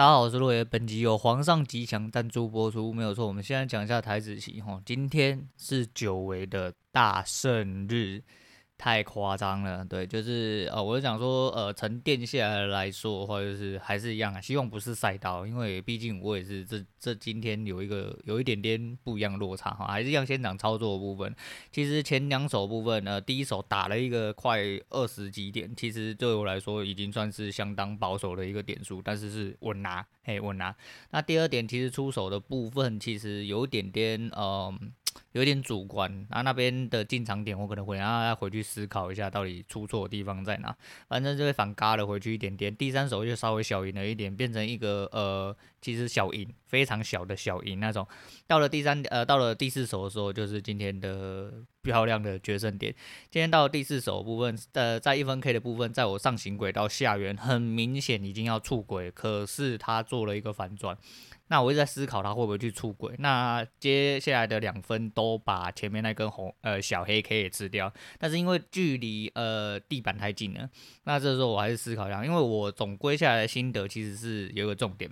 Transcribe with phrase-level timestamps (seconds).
[0.00, 0.64] 大家好，我是洛爷。
[0.64, 3.26] 本集由皇上吉祥赞助播出，没有错。
[3.26, 8.22] 我们现在讲一下台子棋哈，今天是久违的大圣日。
[8.80, 21.36] 太夸张了，对，就是呃，我是想说，呃，沉淀下来来说的话，就是还是一样啊，希望不是赛道，因为毕竟我也是这这今天有一个有一点点不一样落差哈，还是一样先讲操作的部分。
[21.70, 30.74] 其实前两手部分呢，第一手打了一个快二十几点，其实对我来说已经算是相当保守的一个点数，但是是稳拿，嘿，稳拿。
[31.10, 34.90] 那第二点，其实出手的部分其实有点点，嗯、
[35.32, 40.74] 有点主观，那、啊、那边的进场点我可能会让他回去思考一下，到底出错的地方在哪。
[41.08, 48.06] 反正就会反嘎了回去一点点，第三手就稍微小赢了一点，变成一个呃，其实小赢，非常小的小赢那种。
[48.46, 52.94] 到了第三呃，到了第四手的时候，就是今天的漂亮的决胜点。
[53.30, 60.96] 今天到第四手部分，呃，在一分 K 的部分，在我上行轨道下缘，很明显已经要触轨，可是他做了一个反转。
[61.48, 63.12] 那我一直在思考他会不会去出轨。
[63.18, 70.70] 那接下来的两分都把前面那根红呃小黑 K 也吃掉，但是因为距离呃地板太近了，
[71.04, 75.10] 那这时候我还是思考一下，因为我总归下来的心得其实是有一个重点，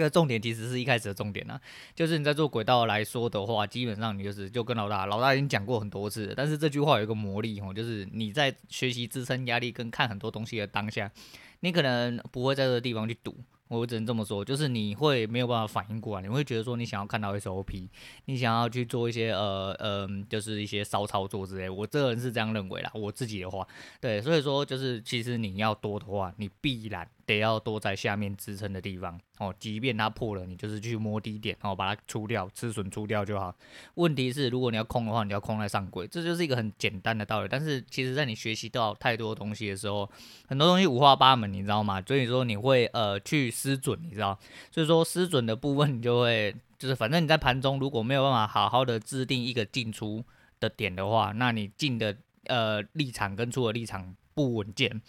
[0.00, 1.60] 这个重点其实是一开始的重点啊，
[1.94, 11.12] 就是你在做轨道来说的话，基本上你就是就跟老大老大已经讲过很多次了，但是这句话有一个魔力哦，就是你在学习自身压力跟看很多东西的当下，
[11.60, 13.36] 你可能不会在这个地方去赌。
[13.68, 17.88] 我只能这么说，就是你会没有办法反应过来，你会觉得说你想要看到 SOP，
[18.24, 21.68] 你想要去做一些呃呃，就是一些骚操作之类。
[21.68, 23.68] 我这个人是这样认为啦，我自己的话，
[24.00, 27.06] 对，所以说就是其实你要多的话，你必然。
[27.34, 33.54] 得要多在下面支撑的地方哦，即便它破了，你就是去摸低点哦，把它出掉，止损出掉就好。
[33.94, 37.48] 问题是，如果你要空的话，你要空在上轨，这就是一个很简单的道理。
[37.50, 40.10] 但是，其实在你学习到太多东西的时候，
[40.46, 42.02] 很多东西五花八门，你知道吗？
[42.06, 44.38] 所以说你会呃去失准，你知道？
[44.70, 50.24] 所以说失准的部分，你就会就是反正你在盘中如果没有办法好好的制定一个进出
[50.58, 52.16] 的点的话，那你进的
[52.46, 55.00] 呃立场跟出的立场不稳健。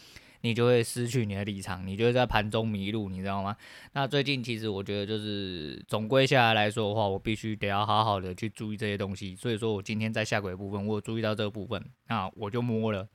[0.42, 3.56] 你就会失去你的立场，你就会在盘中迷路，你知道吗？
[3.94, 9.36] 那最近其实我觉得就是总归下来来说的话，我必须得要好好的去注意这些东西。
[9.36, 13.08] 所以说我今天在下轨部分，我有注意到这个部分，那我就摸了。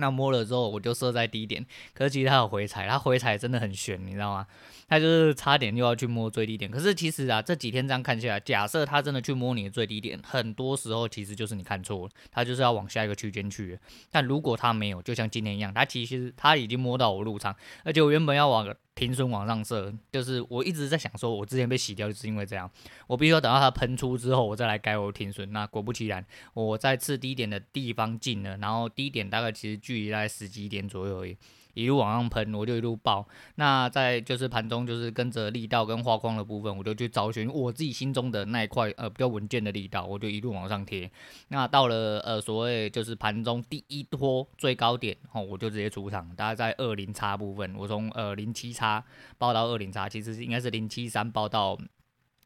[0.00, 4.46] 那摸了之后，我就设在低点，可是其实它有回踩，它回踩真的很悬，你知道吗？
[4.88, 6.68] 它就是差点又要去摸最低点。
[6.68, 13.78] 可是其实啊，这几天这样看下来，假设它真的去摸你的最低点，很多时候其实就是你看错了，它就是要往下一个区间去。
[14.10, 18.74] 但如果它没有，就像今天一样，它其实它已经摸到我入场，而且我原本要往。
[19.00, 22.70] 停损往上射，就是我一直在想说，我之前被洗掉就是因为这样，
[23.06, 25.50] 我必须要等到它喷出之后，我再来改我的停损。
[25.52, 26.22] 那果不其然，
[26.52, 31.34] 我在次低点的地方进了，然后低点大概其实距离在十几点左右而已。
[31.74, 33.26] 一路往上喷，我就一路爆。
[33.54, 41.10] 那在就是盘中，就是跟着力道跟画框的部分，我就去找寻我自己心中的那一块呃比较稳健的力道，我就一路往上贴。
[41.48, 49.04] 那到了呃所谓就是盘中第一波最高点，哦，我就直接出场，大概在二零叉部分，我从呃零七叉
[49.38, 51.78] 爆到二零叉，其实应该是零七三爆到。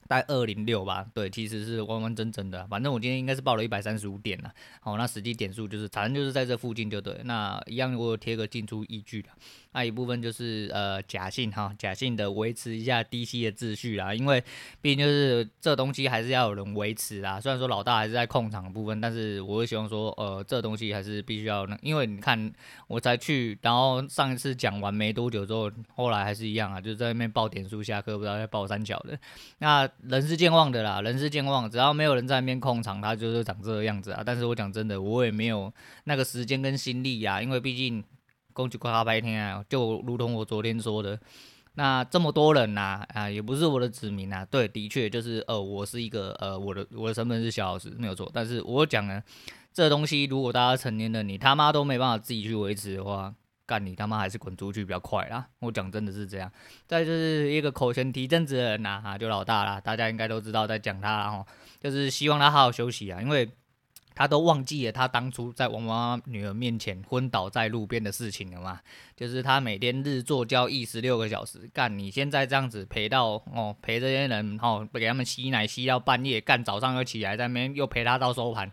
[0.09, 2.67] 大概二零六吧，对，其实是完完整整的。
[2.69, 7.21] 反正我今天应该是报了一百三十五点了，好，那实际点数就是，反正就是在这附近就对。
[7.25, 9.29] 那一样我贴个进出依据的。
[9.75, 14.43] 那一部分就是呃假性哈，假性的维持一下低吸的秩序啦，因为
[14.81, 17.41] 毕竟就是这东西还是要有人维持啦。
[17.41, 22.53] 虽然说老大还是在控场的部分，但是我会希望说呃这东西还是必须要，因为你看
[22.87, 29.19] 我才去，然后上一次讲完没多久之后，后来还是一样啊，就在那边报点数下课，不知道在报三角的。
[29.59, 34.23] 那人是健忘的啦，人是健忘，只要没有人在那边控场，他就是长这个样子啊。
[34.25, 35.73] 但是我讲真的，我也没有
[36.05, 38.05] 那个时间跟心力呀，因为毕竟。
[38.55, 39.65] 恭喜快白天啊！
[39.69, 41.19] 就如同我昨天说的，
[41.75, 44.45] 那这么多人呐，啊，也不是我的子民啊。
[44.45, 48.31] 对，的确就是，呃，我是一个，呃，我的我的身份是小老师，没有错。
[48.33, 49.21] 但是我讲呢，
[49.73, 53.35] 这东西如果大家成年了，你他妈都没办法自己去维持的话，
[53.67, 55.49] 干你他妈还是滚出去比较快啦。
[55.59, 56.49] 我讲真的是这样。
[56.87, 61.47] 再就是一个口嫌提正直的人呐，哈，就老大啦，大家应该都知道在讲他啦，哈，
[61.81, 63.51] 就是希望他好好休息啊，因为。
[64.15, 68.81] 他都忘记了他当初在王妈妈女儿面前昏倒在路边的事情了嘛？
[69.17, 78.71] 就是他每天日做交易十六个小时，干你现在这样子陪到哦，陪这些人哦，给他们吸奶吸到半夜，干早上又起来在那边又陪他到收盘，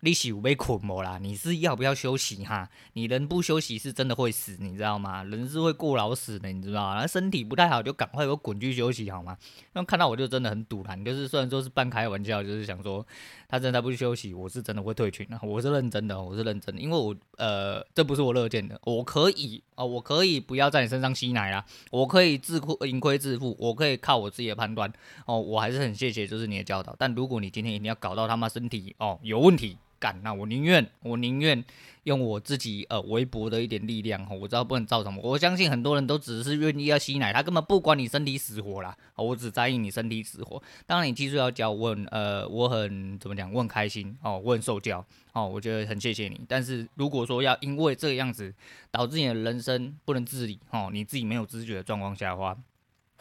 [0.00, 1.18] 你是有被捆没啦？
[1.20, 2.68] 你是要不要休息哈？
[2.92, 5.24] 你人不休息是真的会死，你知道吗？
[5.24, 7.00] 人是会过劳死的，你知道吗？
[7.00, 9.36] 那身体不太好就赶快给我滚去休息好吗？
[9.72, 13.06] 那看到我就真的很赌烂，就是虽然说是半开玩笑，就是想说
[13.48, 24.92] 他真的不去休息，我是真的会退群的，我是认真的，我是认真的，因为我呃这不是我乐见的，我可以啊、我可以不要在你身上吸奶啦，我可以自亏盈亏自负，我可以靠我自己的判断
[25.26, 29.76] 哦，我还是很谢谢就是你的教导，但如果你今天一定要搞到他妈身体哦有问题。
[29.98, 31.64] 干，那我宁愿我宁愿
[32.04, 35.28] 用我自己呃微薄的一点力量，我知道不能造成什么。
[35.28, 38.96] 我相信很多人都只是愿意要吸奶，他根本不管你身体死活啦。
[39.16, 40.62] 我只在意你身体死活。
[40.86, 46.40] 当然你技术要教，我呃我很怎么讲，我很开心哦，我很受教哦，我觉得很谢谢你。
[46.46, 48.54] 但是如果说要因为这个样子
[48.90, 52.56] 导致你的人生不能自理哦，你自己没有知觉的状况下的话。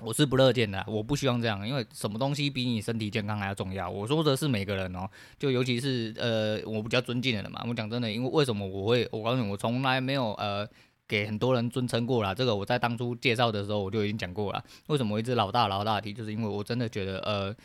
[0.02, 3.90] 我是不乐见的，我不希望这样，因为什么东西比你身体健康还要重要？
[3.90, 5.10] 我说的是每个人哦，
[5.40, 7.64] 就尤其是呃，我比较尊敬的人嘛。
[7.66, 10.68] 我讲真的，因为为什么我会，我告诉你，我从来没有呃
[11.08, 12.34] 给很多人尊称过啦。
[12.34, 14.62] 这个我在当初介绍的时候我就已经讲过了。
[14.88, 17.56] 为什么我一直老大老大提，就是因为我真的觉得呃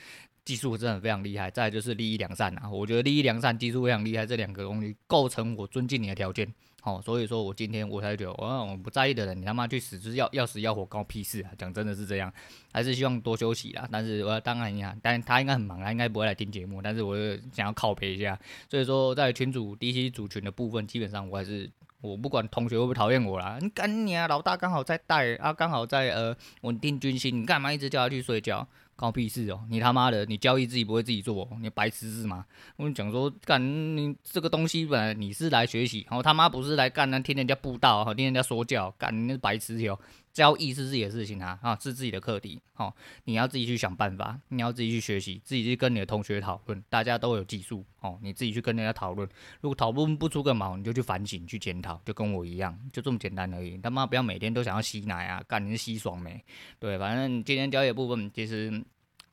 [0.45, 2.71] 技术真的非常厉害，再就是利益良善啊。
[2.71, 6.47] 我觉得利益良善、技术非常厉害，这两个东西构成我尊敬你的条件。
[6.83, 11.51] 哦，所以说我今天我才觉得，我我不在意的人，你他妈去死，就是要要死要活，关我屁事啊！
[11.59, 12.33] 讲真的是这样，
[12.73, 13.87] 还是希望多休息啦。
[13.93, 16.81] 但是我当然呀，但他应该很忙，他应该不会来听节目。
[16.81, 17.17] 但是我
[17.53, 18.39] 想要靠北一下，
[18.69, 28.67] 所以说在群主 DC 组群的部分，基本上我还是我不管同学会不会讨厌我啦，你干你啊，老大刚好在带啊，刚好在呃稳定军心，你干嘛一直叫他去睡觉？
[29.01, 29.59] 搞屁事哦！
[29.71, 32.45] 你他妈的，你交易自己不会自己做，你白痴是吗？
[32.77, 33.59] 我跟你讲说，干
[33.97, 39.99] 你这个东西本来你是来学习，然后他妈不是来干那听人家布道，好，听人家说教，干你那是白痴哟！
[40.33, 42.95] 交易是自己的事情啊，啊，是自己的课题，哦，
[43.25, 49.29] 你要自己去想办法，你要自己去学习，自己去跟你的同学讨论，大家都有技术，哦，你自己去跟人家讨论，
[49.61, 53.77] 如果讨论不出个毛，你就去反省，去检讨，就跟我一样，就这么简单而已。
[53.79, 56.43] 他妈不要每天都想要吸奶啊，干你是吸爽没？
[56.79, 58.83] 对，反正今天交易的部分其实。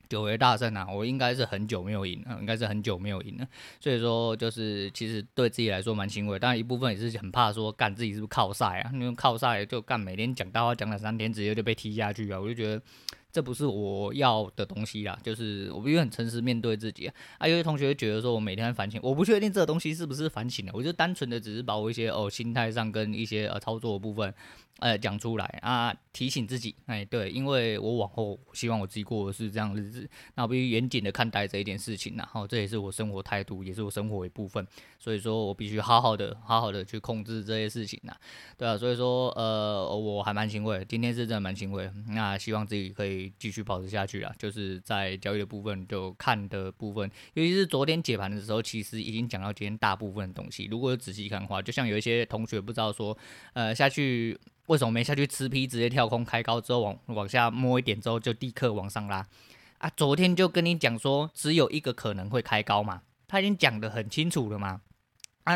[0.08, 0.86] 久违大胜啊！
[0.90, 3.46] 我应该是很久没有赢了，应该是很久没有赢了，
[3.80, 8.90] 所以说就是其实对自己来说蛮欣慰，但一部分也是很怕说干自己是不是靠赛啊？
[8.92, 12.40] 因为靠赛就干每天讲大话讲两三天，直接就被踢下去啊！
[12.40, 12.82] 我就觉得。
[13.30, 17.14] 这不是我要的东西啦，就是我必须很诚实面对自己啊。
[17.38, 24.32] 啊，有些同学觉得说我每天反省，我不确定这个东西是不是反省的，我就单纯的只是把我一些哦心态上跟一些呃操作的部分
[24.78, 34.66] 呃讲出来啊，提醒自己，哎，对，因为我往后希望我自己过的是这样日子，那我必须严谨的看待这一件事情，然后这也是我生活态度，也是我生活一部分，
[34.98, 38.14] 所以说我必须好好的好好的去控制这些事情呐，
[38.56, 43.27] 对啊，所以说呃我还蛮欣慰，今天是真的蛮欣慰，那希望自己可以。
[43.38, 50.66] 继续保持下去啊，就是在交易的部分，就看的部分，尤其是昨天解盘的时候，其实已经讲到今天大部分的东西。
[50.70, 53.16] 如果仔细看的话，就像有一些同学不知道说，
[53.52, 59.26] 呃，下去为什么没下去吃 P，直接跳空开高之后往往下摸一点之后就立刻往上拉
[59.78, 59.90] 啊？
[59.96, 64.80] 昨天就跟你讲说，只有一个可能会开高嘛，他已经讲得很清楚了嘛。
[65.44, 65.54] 啊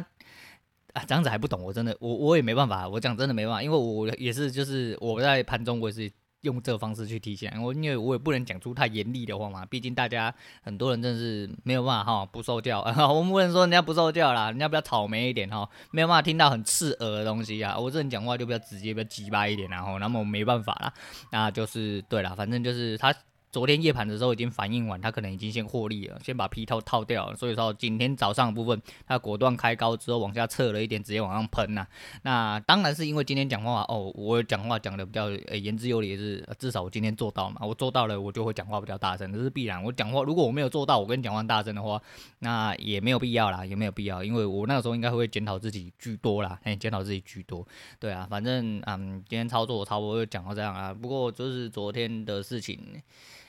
[0.93, 6.13] 啊，这样子还不懂，我真的我我也没办法，我讲真的没办法，因为我也是就是我在盘中我也是。
[6.43, 12.81] 用这个方式去提醒我，因为我也不能讲出太严厉的话嘛，毕竟大家很多人真是没有办法哈，不受教。
[13.09, 17.79] 我们不能说人家不受教啦，人家比较草莓一点哈，没有办法听到很刺耳的东西啊。
[17.79, 20.93] 我这人讲话就比较直接，比较直白一点，然后那么没办法啦，
[21.31, 23.15] 那就是对啦，反正就是他。
[23.53, 27.37] 昨天夜盘的时候已经反应完，他可能已经先获利了，先把皮套套掉了。
[27.37, 31.87] 所以说今天早上的部分，他果断开高之后往下撤了一点，直接往上喷呐、
[32.23, 37.61] 那当然是因为今天讲话哦，我讲话讲的比较呃言之有理，是至少我今天做到嘛。
[37.61, 39.85] 我做到了，我就会讲话比较大声，这是必然。
[39.85, 42.01] 我讲话如果我没有做到，我跟你讲话大声的话，
[42.39, 47.69] 那也没有必要啦，也没有必要，因为我那个时候应该会检讨自己居多啦，哎，检讨自己居多。
[48.01, 50.95] 对啊，反正嗯，今天操作我差不多就讲到这样啊。
[50.95, 52.81] 不过就是昨天的事情。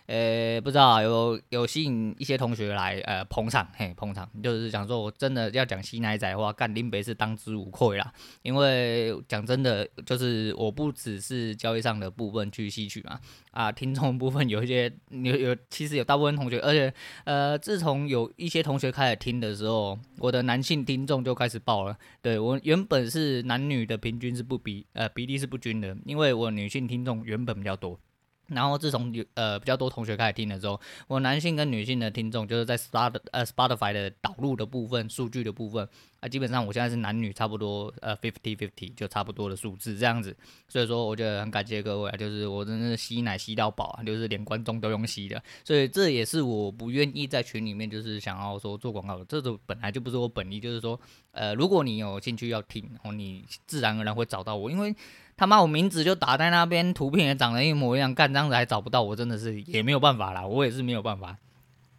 [0.05, 8.13] 呃、不知道有有吸引一些同学来呃捧场，嘿捧场，就是讲说我真的要讲吸奶仔的话，干林北是当之无愧啦。
[8.41, 13.19] 因为讲真的，就是我不只是交易上的部分去吸取嘛，
[13.51, 16.93] 啊，听众部分有一些有有，其实有大部分同学，而且
[17.23, 21.97] 呃，自从有一些同学开始听的时候，我的男性听众就开始爆了。
[22.21, 27.99] 对，我原本是男女的平均是不比呃比例是不均的，因为我女性听众原本比较多。
[28.47, 35.87] 然后自从有呃比较多同学开始听的时候，我男性跟女性的听众就是在 Spot 呃 Spotify 的导入的部分、数据的部分，
[36.23, 40.33] 啊，基本上我现在是男女差不多，呃，fifty fifty 就差不多的数字这样子，
[40.69, 50.97] 所以说我觉得很感谢各位啊，就是我真的吸奶吸到饱啊，就是连观众都用吸的，所以这也是我不愿意在群里面就是想要说做广告的，这种本来就不是我本意，就是说，
[51.33, 54.95] 呃，如果你有兴趣要听，哦，你自然而然会找到我，因为
[55.35, 61.37] 他妈我名字就打在那边，图片也长得一模一样，干这样子还找不到我，真的是也没有办法啦，我也是没有办法。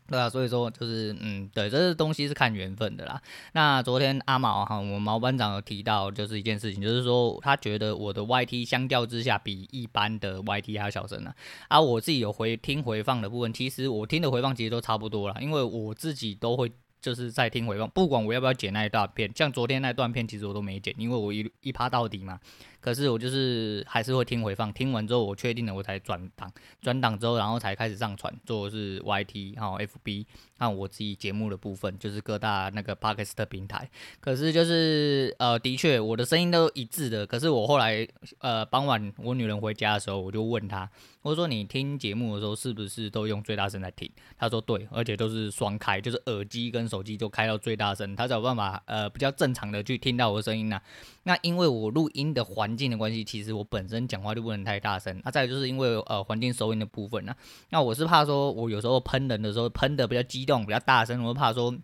[0.07, 3.21] 对啊，所以说就是嗯，对，这个东西是看缘分的啦。
[3.53, 11.33] 那昨天阿毛哈，我们毛班长有提到，就是一件事情，就是说他觉得我的 YT 相较之下比一般的 YT 还要小声呢。
[11.69, 16.71] 啊，我自己有回听回放的部分，其实我听的回放其实都差不多啦，因为我自己都会
[17.01, 22.39] 就是在听回放，不管我要不要剪那一段片，像昨天那段片其实我都没剪，因为我一一趴到底嘛。
[22.85, 30.27] 可是我就是还是会听回放，听完之后我确定了我才转档，转档之后然后才开始上传，做的是 YT 还有 FB，
[30.59, 33.89] 还有我自己节目的部分，就是各大那个 Podcast 平台。
[34.21, 37.27] 可是就是呃，的确我的声音都一致的。
[37.27, 38.07] 可是我后来
[38.41, 40.87] 呃傍晚我女人回家的时候，我就问她，
[41.23, 44.11] 我说你听节目的时候是不是都用最大声在听？
[44.37, 50.79] 她说对，而且都是双开，就是耳机跟手机都开到最大声，她才有办法呃比较正常的去听到我的声音呢、
[51.23, 55.21] 那因为我录音的环境的关系，其实我本身讲话就不能太大声。
[55.25, 57.35] 那、再有就是因为呃环境收音的部分呢、
[57.71, 61.75] 那我是怕说我有时候喷人的时候喷的比较激动、比较大声，我怕说。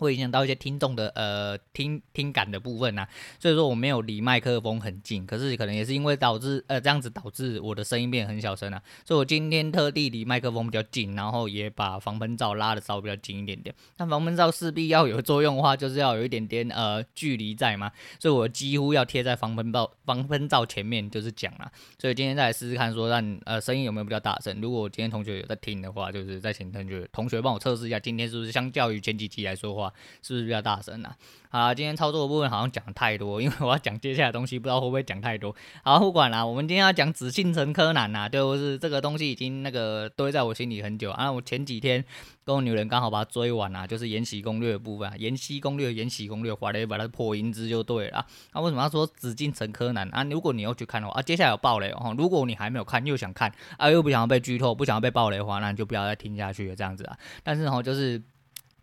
[0.00, 13.74] 会影响到一些听众的呃听听感的部分呐、啊，所以说我没有离麦克风很近，可是可能也是因为导致呃这样子导致我的声音变很小声啊，所以我今天特地离麦克风比较近，然后也把防喷罩拉的稍微比较近一点点。
[13.98, 21.70] 那防喷罩势必要有作用的话，就是要有一点点呃距离在嘛，所以我几乎要贴在防喷罩防喷罩前面就是讲了。
[21.98, 24.60] 所以今天再来试试看说让呃声音有没有比较大声。
[24.60, 29.89] 如果我今天同学有在听的话，就是再请同学同学帮我测试一下，今天是不是相较于前几集来说话。
[30.22, 31.16] 是不是比较大声啊？
[31.52, 35.52] 好啦，今天操作的部分好像讲太多，因为我要讲接下来的东西，不知道会不会讲太多。
[35.82, 41.30] 好，不管啦，我们今天要讲紫禁城柯南呐，就是这个东西已经那个堆在我心里很久啊。
[41.30, 42.04] 我前几天
[42.44, 48.24] 跟我女人刚好把它追完啦，就是延禧攻略的部分，延禧攻略、延禧攻略，回来把它破音之就对了。
[48.54, 50.22] 那、为什么要说紫禁城柯南啊？
[50.22, 52.14] 如果你要去看的话啊，接下来有爆雷哦。
[52.16, 57.18] 如果你还没有看又想看啊，又不想要被剧透，不想要被爆雷的话，那你就不要再听下去了，这样子啊。
[57.42, 58.22] 但是哈，就是。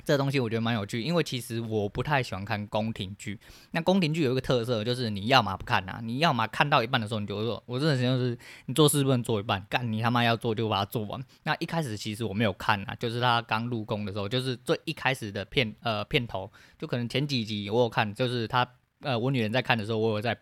[0.07, 3.37] 这东西我觉得蛮有趣，因为其实我不太喜欢看宫廷剧。
[3.71, 8.37] 那宫廷剧有一个特色，就是你要么不看呐、啊，你要么看到一半的时候你就说，我真的就是
[8.67, 11.21] 你做事不能做一半，干你他妈要做就把它做完。
[11.43, 16.49] 那一开始其实我没有看啊，就是他刚入宫的时候，就是最一开始的片呃片头，
[16.79, 18.65] 就可能前几集我有看，就是他
[19.01, 20.37] 呃我女人在看的时候，我有在。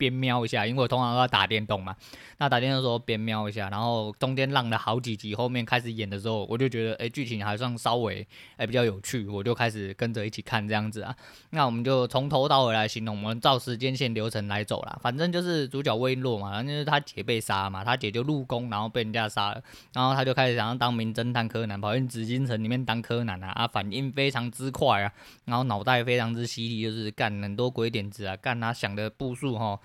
[0.00, 1.94] 边瞄一下，因为我通常都要打电动嘛。
[2.38, 8.26] 那打电动的时候边瞄一下，然后中间浪了好几集，后面开始演的时候，我就觉得，哎，剧情还算稍微，
[8.56, 11.14] 哎，比较有趣，我就开始跟着一起看这样子啊。
[11.50, 14.98] 那我们就从头到尾来形容，我们照时间线流程来走啦。
[15.02, 25.12] 反正就是主角魏瓒嘛，就是他姐被杀嘛，他姐就入宫，然后被人家杀了，然后他就开始想要当名侦探柯南，跑进紫禁城里面当柯南啊，啊，反应非常之快啊，
[25.44, 29.78] 然后脑袋非常之犀利，就是干很多鬼点子啊，干他想的步数哈。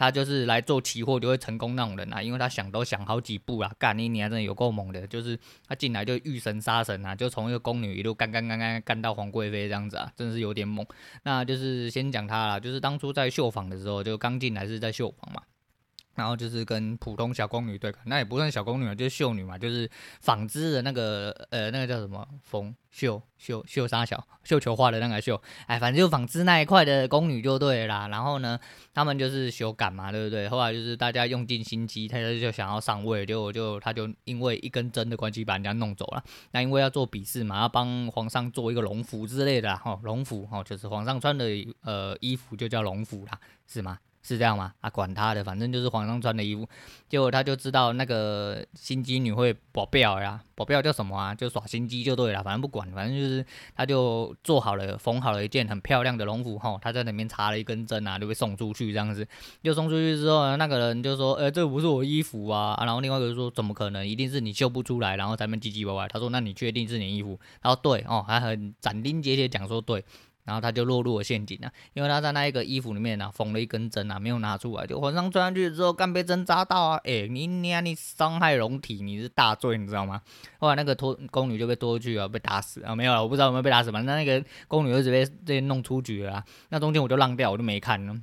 [0.00, 5.38] 他就是来做期货就会成功那种人啊，因为他想都想好几步啊，干你你还真的有够猛的，就是
[5.68, 10.86] 他进来就遇神杀神啊，就从一个宫女一路干干干干干到皇贵妃这样子啊，真的是有点猛。
[11.24, 15.42] 那就是先讲他啦，就是当初在绣坊的时候，就刚进来是在绣坊嘛。
[16.20, 28.08] 然后就是跟普通小宫女对抗，那也不算小宫女嘛，就是绣女嘛，就是纺织的那个呃，那个叫什么缝绣绣绣纱小绣球花的那个绣，哎，反正就纺织那一块的宫女就对了啦。
[28.08, 28.58] 然后呢，
[28.92, 30.48] 他们就是修改嘛，对不对？
[30.48, 36.22] 后来就是大家用尽心机，他就想要上位，就就他就因为一根针的关系把人家弄走了。
[36.50, 41.46] 那因为要做比试嘛，要帮皇上做一个龙服之类的哈，龙服哈，就是皇上穿的
[41.82, 43.98] 呃衣服就叫龙服啦，是吗？
[44.22, 44.72] 是这样吗？
[44.80, 46.68] 啊，管他的，反正就是皇上穿的衣服。
[47.08, 51.34] 结果他就知道那个心机女会保镖呀，保镖叫什么啊？
[51.34, 52.42] 就耍心机就对了。
[52.42, 56.78] 反正不管，反正就是他就做好了，缝好了一件很漂亮的龙服哈。
[56.80, 59.26] 他在里面插了一根针啊，就被送出去这样子。
[59.62, 62.74] 就送出去之后呢，那个人就说：“呃，这不是我衣服啊。
[62.74, 64.06] 啊”然后另外一个人说：“怎么可能？
[64.06, 70.04] 一定是你绣不出来，然后咱们唧唧歪歪。”他说：“那你确定是你衣服？”然后对哦，还很斩钉截铁讲说对。
[70.44, 80.20] 然后他就落入了陷阱了，因为他在那一个衣服里面呢缝了一根针啊，没有拿出来，就皇上穿上去之后，刚被针扎到啊，哎，你你啊，你伤害龙体，你是大罪，你知道吗？
[80.58, 88.14] 后来那个拖宫女就被拖出去啊，被打死啊，没有了，我不知道有没有被打死，反正那个宫女就直接被弄出局了，那中间我就浪掉，我就没看了。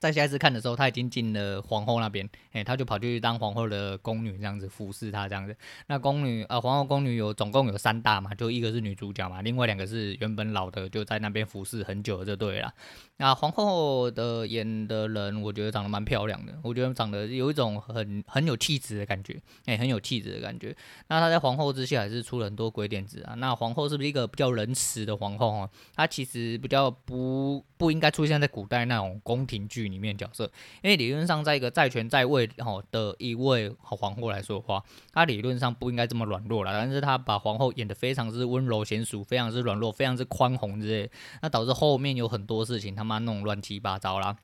[0.00, 5.54] 在下一次看的时候，他已经进了皇后那边，哎、欸，他就跑去当皇后的宫女，这样子服侍她这样子。
[5.88, 12.72] 那宫女呃，皇后宫女有总共有三大嘛，就一个是女主角嘛，另外两个是原本老的，就在那边服侍很久了就对了。
[13.18, 20.74] 那皇后的演的人，我觉得长得蛮漂亮的，我觉得长得有一种很很有气质的感觉，哎、很有气质的感觉。
[21.08, 23.34] 那她在皇后之下还是出了很多鬼点子啊。
[23.34, 25.70] 那皇后是不是一个比较仁慈的皇后啊？
[25.94, 30.44] 她其实比较不不应该出现在古代那种宫廷剧里面角色，
[30.82, 34.82] 因为理论上，在一个在权在位哈的一位皇后来说的话，
[35.12, 36.72] 她理论上不应该这么软弱了。
[36.72, 41.10] 但是她把皇后演得非常之温柔娴淑，非常之软弱，非常之宽宏之类，
[41.42, 44.36] 那导致后面有很多事情他妈弄乱七八糟啦。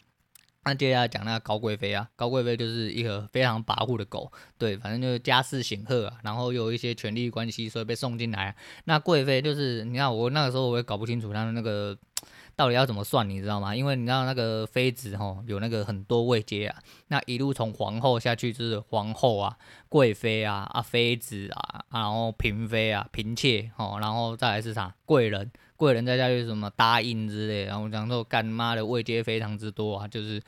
[0.64, 8.56] 那接下来讲那个高贵妃啊，高贵妃就是一个非常跋扈的狗，对，反正就是家世显赫啊，然后又有一些权力关系，所以被送进来。
[8.84, 11.96] 那贵妃就是，你看我那个时候我也搞不清楚她的那个。
[12.56, 13.76] 到底要怎么算，你知道吗？
[13.76, 19.56] 因为你知道那个妃子吼有那个很多位阶啊，那一路从皇后下去就是皇后啊、
[19.90, 30.42] 贵妃啊、啊妃子啊，然后嫔妃啊、嫔妾吼，然后再来是啥贵人，贵人再下去什么答应之类，然后讲说干妈的位阶非常之多啊，就是。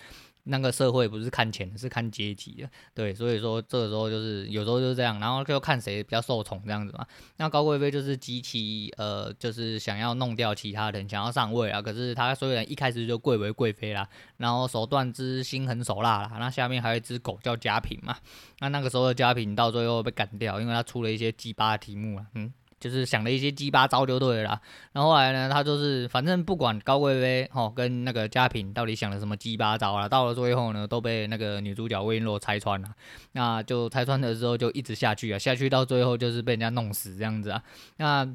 [0.49, 7.07] 那个社会不是看钱，是看阶级的，对，所以说这个时候就是有时候就是这样，然后就看谁比较受宠这样子嘛。
[7.37, 11.83] 那高贵妃就是极其呃，就是想要弄掉其他人，想要上位啊。
[11.83, 18.17] 可是她虽然一开始就贵为贵妃啦，然后手段之心狠手辣啦，那下面还有一只狗叫嘉嫔嘛。
[18.61, 22.53] 那那个时候的嘉嫔到最后被赶掉，因为他出了一些鸡巴题目啊，嗯。
[22.81, 24.61] 就是想了一些鸡巴招就对了，
[24.93, 32.89] 然后后来呢，他就是反正不管高贵妃吼跟那个嘉嫔到底想了什么鸡巴招啦，到了最后呢都被那个女主角魏璎珞拆穿了，
[33.33, 37.63] 那就拆穿了之后就一直下去啊，下去到最后就是被人家弄死这样子啊。
[37.97, 38.29] 那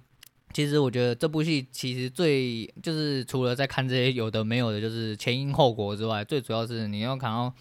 [0.53, 7.53] 其实我觉得这部戏其实最就是除了在看这些有的没有的，就是前因后果之外，最主要是你要看到。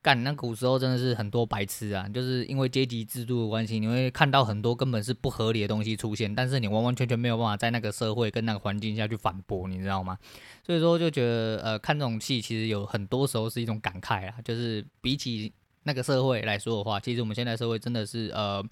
[0.00, 10.16] 干，那古时候真的是很多白痴啊，就是因为阶级制度的关系，你会看到很多根本是不合理的东西出现，但是你完完全全没有办法在那个社会跟那个环境下去反驳，你知道吗？
[10.64, 15.52] 所以说就觉得，呃，看这种戏其实有很多时候是一种感慨啊，就是比起
[15.82, 18.64] 那个社会来说的话，其实我们现在社会真的是，呃。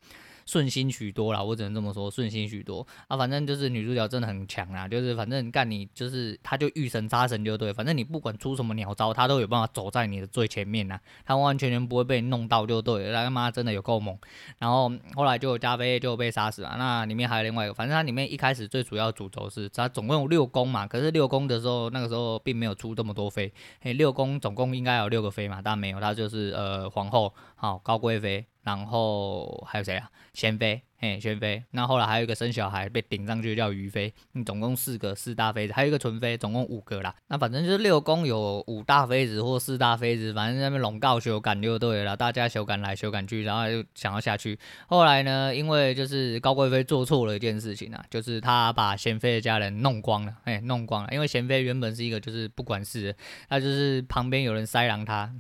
[0.47, 3.17] 顺心许多啦，我只能这么说，顺心许多啊。
[3.17, 13.25] 反正就是女主角真的很强啊，就是反正干你就是她就遇神杀神就对，反正你不管出什么鸟招，她都有办法走在你的最前面呐，她完完全全不会被你弄到就对了。
[13.25, 14.17] 他妈真的有够猛。
[14.59, 28.47] 然后后来就加菲就被杀死了，那里面还有另外一个，反正它里面一开始最主要主轴是它总共有六宫嘛，可是六宫的时候那个时候并没有出这么多妃，嘿，六宫总共应该有六个妃嘛，但没有，它就是呃皇后好高贵妃。
[28.63, 30.11] 然后还有谁啊？
[30.35, 31.63] 贤妃，嘿，贤妃。
[31.71, 34.13] 那后来还有一个生小孩被顶上去叫于妃。
[34.33, 37.15] 你总共四个四大妃子，还有一个纯妃，总共五个啦。
[37.29, 42.17] 那反正就是六宫有五大妃子或四大妃子，反正那边龙告修改就对了。
[42.17, 44.59] 大家修改来修改去，然后就想要下去。
[44.89, 51.11] 后来呢，因为就是高贵妃做错了一件事情啊，就是她把贤妃的家人弄光了，哎，弄光了。
[51.13, 53.15] 因为贤妃原本是一个就是不管事，
[53.49, 55.33] 她就是旁边有人塞狼她。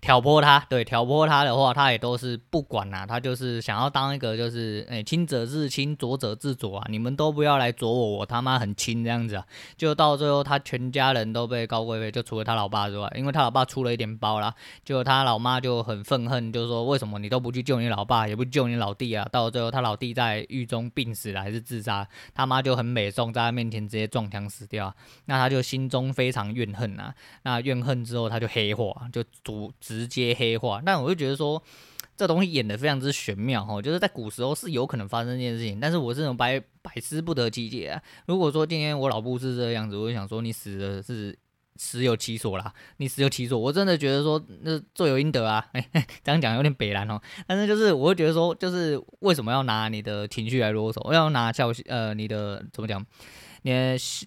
[0.00, 9.44] 挑拨他，对，挑拨他的话，他也都是不管呐、啊，他就是想要当一个就是，哎，亲者自亲，浊者自浊啊，你们都不要来左我，我他妈很亲这样子啊，
[9.76, 19.28] 就到最后他全家人都被高贵妃，就除了他老爸之外，因为他老爸出了一点包啦，就他老妈就很愤恨，就说为什么你都不去救你老爸，也不救你老弟啊？
[19.30, 24.94] 到最后他老弟在狱中病死了还是自杀，他妈就很美颂，在他面前直接撞墙死掉，
[25.26, 29.70] 那他就心中非常怨恨呐、啊，那怨恨之后他就黑化，就主。
[29.90, 31.60] 直接黑化，但我就觉得说，
[32.16, 38.00] 这东西演得非常之玄妙哈，就是在古时候是有可能发生这件事情，但是我这种百百思不得其解啊。
[38.26, 41.36] 如果说今天我老布是这个样子，我就想说你死的是
[41.74, 45.66] 死有其所啦，你死有其所，我真的觉得说那罪有应得啊。
[45.72, 45.84] 哎，
[46.22, 53.04] 这样讲有点北烂哦，但是就是我会觉得说，就是为什么要拿你的情绪来啰嗦，要拿孝心呃你的怎么讲？
[53.62, 53.72] 你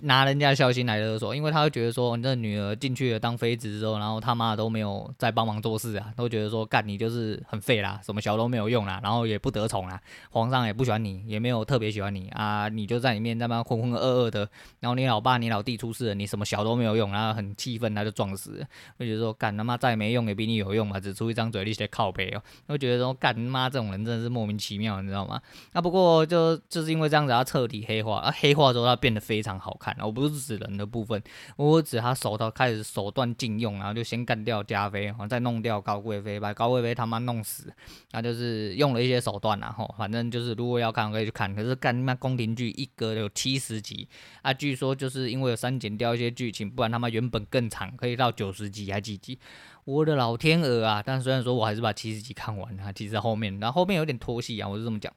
[0.02, 14.48] 拿人家孝心来勒索，因为他会觉得说，你这女儿进去了当妃子之后，然后他妈都没有再帮忙做事啊，都觉得说干你就是很废啦，什么小都没有用啦，然后也不得宠啦，皇上也不喜欢你，也没有特别喜欢你啊，你就在里面在那浑浑噩噩的，
[14.80, 18.68] 然后你老爸你老弟出事了，你什么小都没有用，然后很气愤，他就撞死了，
[19.00, 25.42] 会觉得说干他妈再没用也比你有用嘛，只出一张嘴力气靠北哦，会觉得说干妈这种人真的是莫名其妙，你知道吗？
[25.72, 29.23] 那不过就就是因为这样子，他彻底黑化，啊黑化之后他变得。
[29.24, 29.96] 非常好看。
[30.02, 31.24] 我不是指人的部分，
[31.56, 37.74] 我指他手到开始手段禁用，然后就先干掉加菲，然后再弄掉高贵妃，把高贵妃他妈弄死，
[38.12, 44.08] 那就是用了一些手段然后反正就是如果要看可以去看，可是干他妈宫廷剧一个有七十集
[44.42, 49.40] 啊，据说就是因为有删减掉一些剧情，不然他妈原本更长，可以到九十集还几集。
[49.86, 51.04] 我的老天鹅啊！
[51.06, 55.14] 但虽然说我还是把七十集看完了，其实后面，然后后面有点拖戏啊，我是这么讲。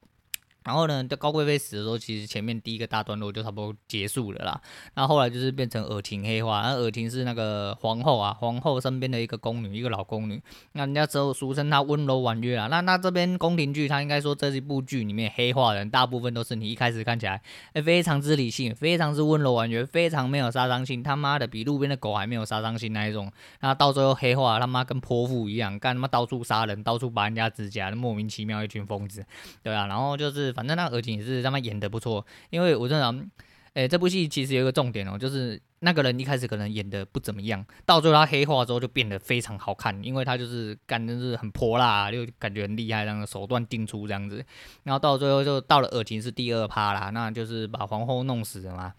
[0.67, 4.61] 然后呢，在高贵妃死的时候，其实前面第一个大段落就差不多结束了啦。
[4.95, 10.43] 那后，来就是变成尔晴黑化，那尔晴是那个皇后啊，皇后身边的一个宫女，一个老宫女。
[10.73, 12.67] 那人家之后俗称她温柔婉约啊。
[12.67, 17.41] 那那这边宫廷剧，她应该说这一部剧里面黑化的人大部分都是你一开始看起来
[17.85, 23.31] 非常之理性，非常之温柔婉约，非常没有杀伤性，他妈的比路边的狗还没有杀伤性那一种。
[23.61, 29.25] 那到最后黑化，他妈跟泼妇一样，干他妈到处杀人，到处拔人家指甲，莫名其妙一群疯子，
[29.63, 29.87] 对啊。
[29.87, 31.37] 然后就是反正那尔晴也是。
[31.47, 33.25] 他妈演的不错，因为我真的，
[33.73, 44.43] 哎、这部戏其实有一个重点哦，就是那个人一开始可能演的不怎么样，到最后他黑化之后就变得非常好看，因为他就是干的是很泼辣，就感觉很厉害，这样手段定出这样子，
[44.83, 48.91] 然后到最后就到了尔晴是第二趴啦，那就是把皇后弄死了嘛。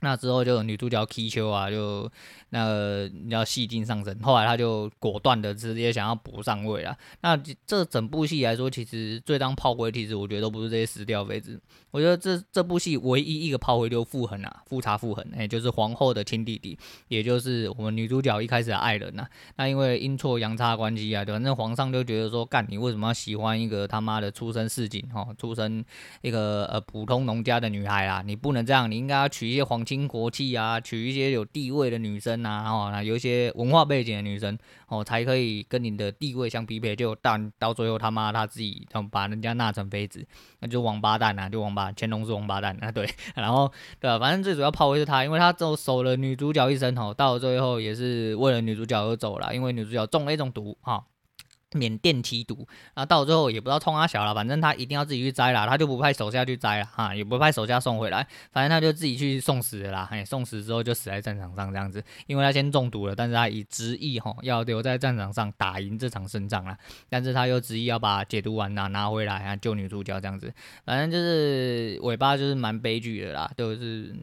[0.00, 2.10] 那之后就女主角缇秋啊，就
[2.50, 6.96] 那个要戏精上身，后来她就果断的直接想要补上位了。
[7.20, 7.36] 那
[7.66, 11.60] 这整部戏来说，其实最当炮灰，其实我觉得都不是这些死掉妃子。
[11.90, 25.84] 我觉得这这部戏唯一一个炮灰就傅恒啊，富察傅恒，哎，就是皇后的亲弟弟，也就是我们女主角一开始的爱人呐、那因为阴错阳差关系啊，反正皇上就觉得说，干你为什么要喜欢一个他妈的出身市井哈，出身
[26.22, 28.22] 一个呃普通农家的女孩啦？
[28.24, 36.94] 你不能这样，你应该要娶一些皇亲国戚啊，娶一些有地位的女生啊，哦，那有一些文化背景的女生哦，才可以跟你的地位相匹配。
[36.94, 40.24] 就但到最后他妈他自己把人家纳成妃子，
[40.60, 41.90] 那就王八蛋啊，就王八。
[41.96, 51.04] 乾隆是王八蛋啊，对，然后对啊，反正最主要炮灰是他，因为他就守了女主角一生吼，到了最后也是为了女主角而走了，因为女主角中了一种毒哈。
[51.72, 60.08] 缅甸奇毒，啊到最后也不知道冲他小了，反正他一定要自己去摘了，他就不派手下去摘了哈，也不派手下送回来，反正他就自己去送死了啦。
[60.10, 66.76] 嘿，送死之后就死在战场上这样子，因为他先中毒了，但是他以执意吼要留在战场上打赢这场胜仗啦，
[67.08, 70.52] 但是他又执意要把解毒丸拿拿回来啊救女主角这样子，
[70.84, 74.14] 反正就是尾巴就是蛮悲剧的啦，就是。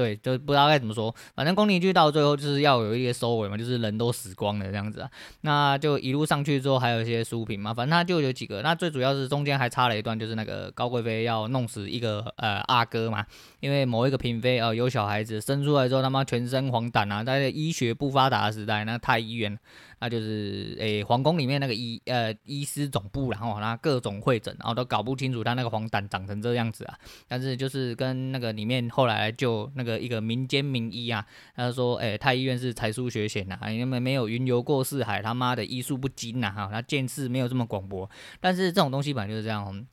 [0.00, 5.10] 对，就不知道该怎么说，反正宫廷剧到最后就是要有一些收尾嘛，就是人都死光了这样子啊，
[5.42, 13.26] 那就一路上去之后还有一些书评嘛，反正他就有几个，那最主要是中间还插了一段，就是那个高贵妃要弄死一个呃阿哥嘛，
[13.60, 19.58] 因为某一个嫔妃呃有小孩子生出来之后他妈全身黄疸啊，在医学不发达的时代，那太医院。
[20.02, 26.98] 那就是诶、欸，皇宫里面那个医呃医师总部，然后他各种会诊，然后都搞不清楚他那个黄疸长成这样子啊。
[27.28, 31.22] 但是就是跟那个里面后来就那个一个民间名医啊，
[31.54, 38.08] 他说诶、欸，太医院是才疏学浅呐，因为没有云游过四海，他妈的医术不精呐哈，他见识没有这么广博。
[38.40, 39.86] 但是这种东西本来就是这样。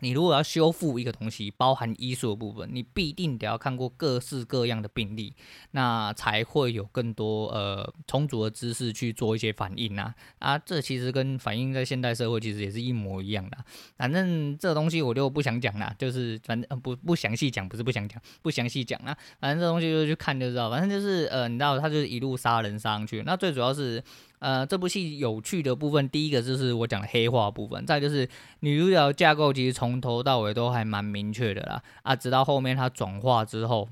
[0.00, 5.34] 你如果要修复一个东西，包含医术的部分，你必定得要看过各式各样的病例，
[5.70, 13.56] 那才会有更多呃充足的知识去做一些反应啊啊，这其实跟反映在现代社会其实也是一模一样的。
[13.96, 19.16] 反正这东西我就不想讲了，就是反正、不不详细讲，不是不想讲，不详细讲了。
[19.38, 24.02] 反正这东西就去看就知道，反正就是呃，你知道他就是一路杀人杀上去，那最主要是。
[24.40, 28.26] 呃，这部戏有趣的部分，第一个就是我讲的黑化部分，再就是
[28.60, 33.86] 女主角架构其实从头到尾都还蛮明确的啦，啊，直到后面她转化之后，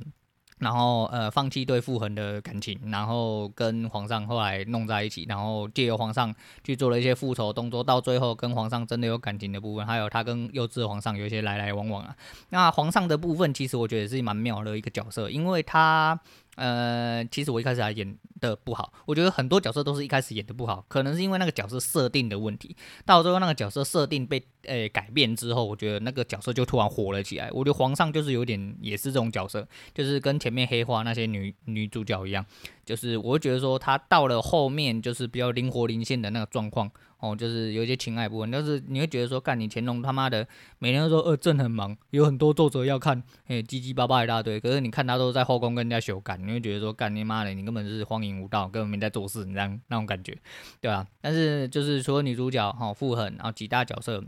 [0.58, 6.34] 然后呃放弃对傅恒的感情，然后跟皇上后来弄在一起，然后借由皇上
[6.64, 12.16] 去做了一些复仇动作，到最后跟皇上真的有感情的部分，还有她跟幼稚皇上有一些来来往往啊。
[12.48, 16.18] 那皇上的部分其实我觉得是蛮妙的一个角色，因为他。
[16.58, 27.48] 呃，其实我一开始还演的不好，我觉得很多角色都是一开始演的不好，可能是因为那个角色设定的问题，到最后那个角色设定被诶、欸、改变之后，我觉得那个角色就突然火了起来。
[27.52, 32.44] 我觉得皇上就是有点也是这种角色，就是跟前面黑化那些女女主角一样，
[32.84, 36.90] 就是我觉得说他到了后面就是比较灵活灵现的那个状况。
[37.18, 40.46] 哦，就是有一些情爱部分，但是你会觉得说，干你乾隆他妈的，
[40.78, 44.60] 每天都说，呃，朕很忙，有很多作者要看，嘿，叽叽巴巴一大堆。
[44.60, 50.36] 可是你看他都在后宫跟人家修改，你会觉得说，干你妈的，你根本就是荒淫无道，根本没在做事，你这样那种感觉，
[50.80, 51.06] 对吧？
[51.20, 54.22] 但是就是除了女主角哈，傅恒，然后几大角色。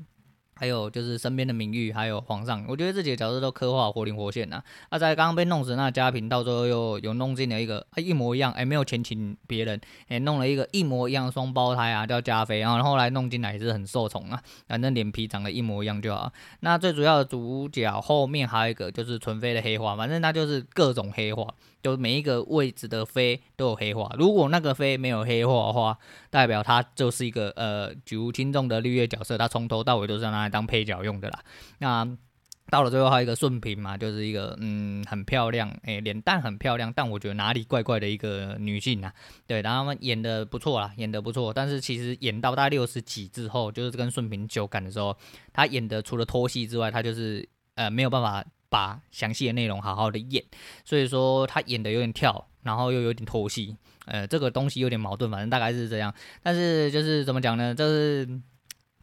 [0.61, 4.65] 还有就是身边的名誉，还有皇上，我觉得这几个角色都刻画活灵活现呐、啊。
[4.91, 16.31] 那、啊、在刚刚被弄死那家平，到最后又有弄进了一个、啊、一模一样，哎，没有前情别人，哎，弄了一个一模一样双胞胎啊，叫加菲，然后后来弄进来也是很受宠啊，反正脸皮长得一模一样就好。
[16.61, 21.55] 那最主要的主角后面还有一个就是纯妃的黑化，反正他就是各种黑化。
[21.83, 31.41] 就每一个位置的飞都有黑化，如果那个飞没有黑化的话，代表他就是一个呃举无轻重的绿叶角色，他从头到尾都是拿来当配角用的啦。
[31.79, 32.07] 那
[32.71, 39.13] 到了最后还有一个顺嫔嘛，就是一个嗯很漂亮，诶、脸蛋很漂亮，但我觉得哪里怪怪的一个女性啊。
[39.47, 45.17] 对，然后他们演的不错啦，演的不错，但是其实演到大概六十几之后，就是跟顺嫔纠葛的时候，
[45.53, 48.45] 他演的除了拖戏之外，他就是呃没有办法。
[48.71, 50.43] 把详细的内容好好的演，
[50.85, 56.15] 所以说他演的有点跳，然后又有点拖戏，呃，这个东西有点矛盾，反正大概是这样。
[56.43, 57.75] 但是就是怎么讲呢？
[57.75, 58.41] 就是，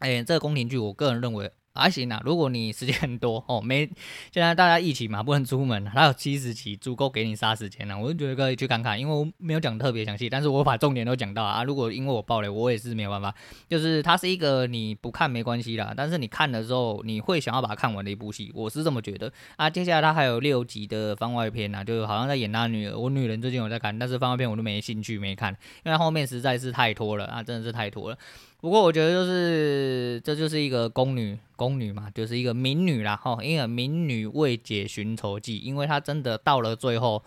[0.00, 1.52] 哎、这个宫廷剧，我个人认为。
[1.78, 3.88] 还行啊，如果你时间很多哦，没
[4.32, 7.98] 现在大家疫情嘛，不能出门，它有七十集，足够给你杀时间了。
[7.98, 11.62] 我就觉得可以去看看，因为我没有讲特别详细，但是我把重点都讲到啊。
[11.62, 13.34] 如果因为我爆雷，我也是没有办法。
[13.68, 19.70] 就是它是一个你不看没关系啦，但是你看的时候，你会想要把它看完的一部戏，我是这么觉得啊。
[19.70, 22.98] 接下来它还有六集的番外篇啊，就好像在演他女儿。
[22.98, 28.18] 我女人最近有在看，但是番外篇我都没兴趣没看，因为后面实在是太拖了啊，真的是太拖了。
[28.60, 37.22] 不过我觉得就是这就是一个宫女，宫女嘛，就是一个民女啦，哈，因为民女未解寻仇记，因为她真的到了最后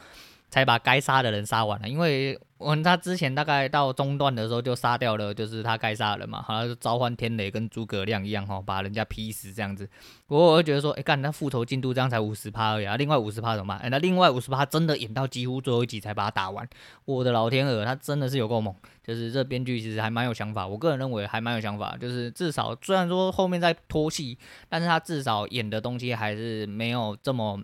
[0.52, 2.40] 才把该杀的人杀完了，因为。
[2.64, 9.90] 我他之前大概到中段的时候就杀掉了，就是他该杀的人嘛，好像就召唤天雷跟诸葛亮一样哈，把人家劈死这样子。
[10.28, 13.80] 不过我会觉得说，哎、欸，干那复仇进度这样才五十趴而已啊，另外五十趴怎么办？
[13.80, 16.70] 哎、那另外五十趴真的演到几乎最后一集才把他打完。
[17.06, 24.38] 我的老天鹅，他真的是有够猛，就是这编剧其实还蛮有想法，我个人认为还蛮有想法，就是至少虽然说后面在拖戏，
[24.70, 27.60] 但是他至少演的东西还是没有这么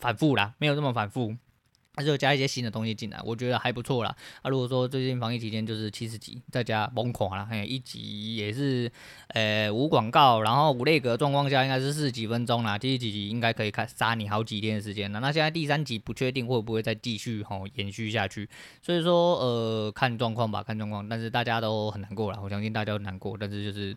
[0.00, 1.36] 反复啦，没有这么反复。
[1.94, 4.16] 还是有加一些新的东西进来，我觉得还不错啦。
[4.40, 8.90] 啊，如果说最近防疫期间就是七十集，再加崩垮了，嘿，一集也是，
[9.28, 15.20] 呃，无广告，然后无内阁状况下应该是四十几分钟啦，第几集应该可以看杀你好几天的时间了。
[15.20, 18.48] 那现在第三集不确定会不会再继续吼延续下去，
[18.80, 21.06] 所以说呃看状况吧，看状况。
[21.06, 23.94] 但是大家都很难过了，我相信大家都难过，但是就是。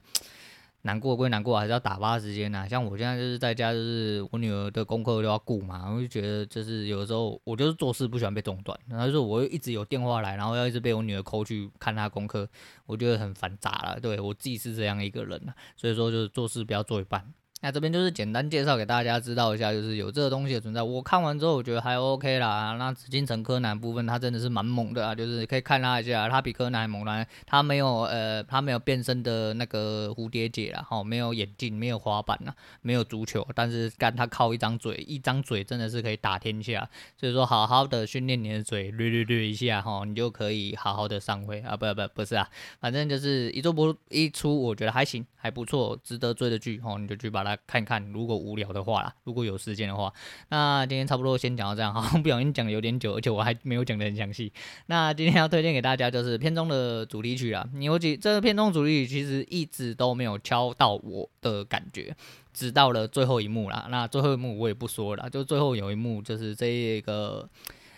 [0.86, 2.68] 难过归难过，还是要打发时间呐。
[2.70, 12.48] 像我现在就是在家，就是我女儿的功课都要顾嘛，我就觉得就是有的时候我就是做事不喜欢被中断，然后就是我一直有电话来，然后要一直被我女儿扣去看她功课，
[12.86, 14.00] 我觉得很烦杂了。
[14.00, 15.42] 对，我自己是这样一个人，
[15.76, 17.34] 所以说就是做事不要做一半。
[17.66, 20.84] 那这边就是简单介绍给大家知道一下，就是有这个东西的存在。
[20.84, 22.76] 我看完之后，我觉得还 OK 啦。
[22.78, 27.26] 那紫禁城柯南部分，他真的是蛮猛的啊，就是可以看他一下，他比柯南还猛啦。
[27.48, 36.88] 他没有呃，他没有变身的那个蝴蝶结啦，哈，没有眼镜，没有滑板呐，没有足球，但是干他靠一张嘴，一张嘴真的是可以打天下。
[37.20, 42.48] 所以说，好好的训练你的嘴，略略略一下哈，你就可以好好的上位啊，不不不是啊，
[42.80, 47.55] 反正就是一做不一出，我觉得还行，还不错，值得追的剧哈，你就去把它。
[47.68, 50.12] 看看，如果无聊的话啦，如果有时间的话，
[50.50, 54.52] 那今天差不多先讲到这样，好 不小心讲的有点久，而且我还没有讲的很详细。
[54.88, 62.16] 那今天要推荐给大家就是片中的主题曲啦，尤其这个片中主题曲其实一直都没有敲到我的感觉，
[62.54, 63.88] 直到了最后一幕啦。
[63.90, 67.50] 那最后一幕我也不说了，就最后有一幕就是这个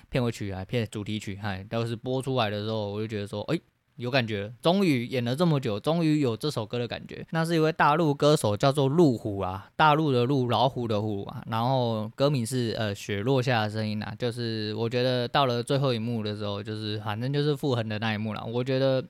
[0.10, 3.60] 片尾曲啊，片主题曲，嗨，都是播出来的时候，我就觉得说，哎、
[3.98, 7.26] 有感觉，终于演了这么久，终于有这首歌的感觉。
[7.32, 11.44] 那是一位大陆歌手，叫做陆虎啊，大陆的陆，老虎的虎啊。
[11.48, 18.46] 然后歌名是呃雪落下的声音啊，就是我觉得到了最后一幕的时候，就是反正就是傅恒的那一幕了。
[18.46, 19.04] 我觉得。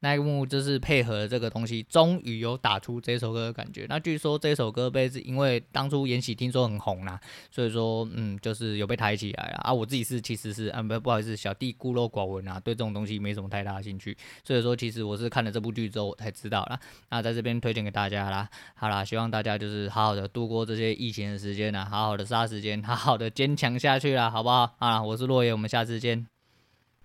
[0.00, 3.84] 那一幕就是配合这个东西，终于有打出这首歌的感觉。
[3.88, 9.72] 那据说这首歌被是因为当初延禧听说很红啦，所以说嗯，就是有被抬起来了啊。
[9.72, 14.16] 我自己是其实是啊不不好意思，小弟孤陋寡闻啊，对这种东西没什么太大的兴趣。
[14.44, 16.78] 所以说其实我是看了这部剧之后我才知道啦。
[17.10, 18.48] 那在这边推荐给大家啦。
[18.74, 24.76] 好啦，希望大家就是好好的度过这些疫情的时间啦，好好的杀时间，好好的坚强下去啦，好不好？
[24.78, 26.37] 啊，我是落叶，我们下次见。